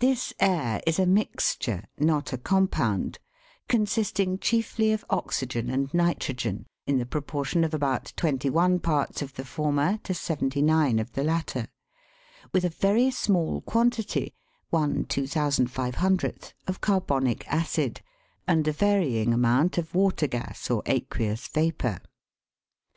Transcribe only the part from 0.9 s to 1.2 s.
a